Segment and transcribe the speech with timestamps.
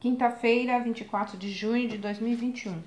[0.00, 2.80] Quinta-feira, 24 de junho de 2021.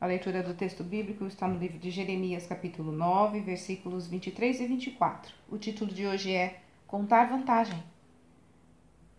[0.00, 4.66] A leitura do texto bíblico está no livro de Jeremias, capítulo 9, versículos 23 e
[4.66, 5.34] 24.
[5.50, 7.84] O título de hoje é Contar vantagem.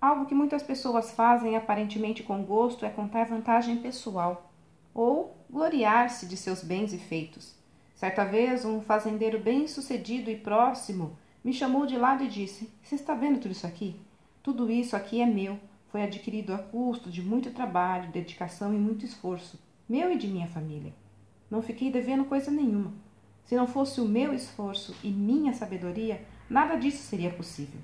[0.01, 4.51] Algo que muitas pessoas fazem aparentemente com gosto é contar vantagem pessoal
[4.91, 7.53] ou gloriar-se de seus bens e feitos.
[7.93, 13.13] Certa vez, um fazendeiro bem-sucedido e próximo me chamou de lado e disse: Você está
[13.13, 13.95] vendo tudo isso aqui?
[14.41, 15.59] Tudo isso aqui é meu
[15.95, 19.57] foi adquirido a custo de muito trabalho, dedicação e muito esforço,
[19.87, 20.93] meu e de minha família.
[21.49, 22.91] Não fiquei devendo coisa nenhuma.
[23.45, 27.79] Se não fosse o meu esforço e minha sabedoria, nada disso seria possível.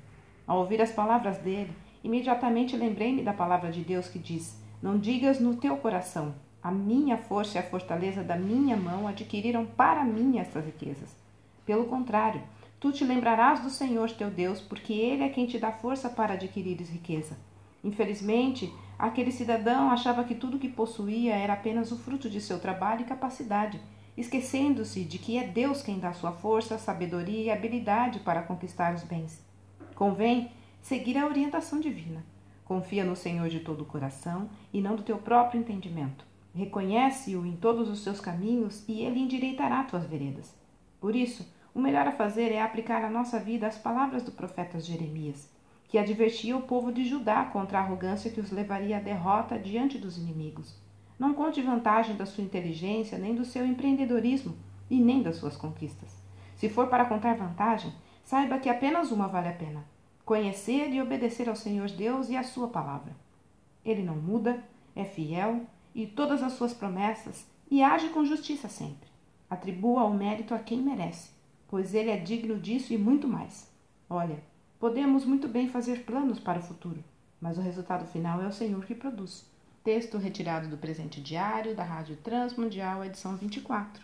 [0.45, 1.71] Ao ouvir as palavras dele,
[2.03, 7.17] imediatamente lembrei-me da palavra de Deus que diz: Não digas no teu coração, a minha
[7.17, 11.15] força e a fortaleza da minha mão adquiriram para mim estas riquezas.
[11.65, 12.41] Pelo contrário,
[12.77, 16.33] tu te lembrarás do Senhor teu Deus, porque ele é quem te dá força para
[16.33, 17.37] adquirires riqueza.
[17.83, 23.01] Infelizmente, aquele cidadão achava que tudo que possuía era apenas o fruto de seu trabalho
[23.01, 23.81] e capacidade,
[24.15, 29.03] esquecendo-se de que é Deus quem dá sua força, sabedoria e habilidade para conquistar os
[29.03, 29.43] bens.
[29.95, 32.23] Convém seguir a orientação divina.
[32.65, 36.25] Confia no Senhor de todo o coração e não do teu próprio entendimento.
[36.53, 40.53] Reconhece-o em todos os seus caminhos e ele endireitará tuas veredas.
[40.99, 44.79] Por isso, o melhor a fazer é aplicar à nossa vida as palavras do profeta
[44.79, 45.49] Jeremias
[45.91, 49.97] que advertia o povo de Judá contra a arrogância que os levaria à derrota diante
[49.97, 50.73] dos inimigos.
[51.19, 54.55] Não conte vantagem da sua inteligência, nem do seu empreendedorismo,
[54.89, 56.17] e nem das suas conquistas.
[56.55, 59.83] Se for para contar vantagem, saiba que apenas uma vale a pena:
[60.23, 63.13] conhecer e obedecer ao Senhor Deus e à sua palavra.
[63.83, 64.63] Ele não muda,
[64.95, 65.59] é fiel
[65.93, 69.09] e todas as suas promessas e age com justiça sempre.
[69.49, 71.31] Atribua o mérito a quem merece,
[71.67, 73.69] pois ele é digno disso e muito mais.
[74.09, 74.41] Olha,
[74.81, 77.03] Podemos muito bem fazer planos para o futuro,
[77.39, 79.45] mas o resultado final é o Senhor que produz.
[79.83, 84.03] Texto retirado do presente diário da Rádio Transmundial, edição 24.